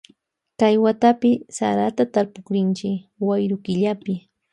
Kay 0.59 0.75
watapi 0.83 1.31
sarata 1.55 2.03
tarpukrinchi 2.13 2.89
wayru 3.27 3.57
killapi. 3.65 4.13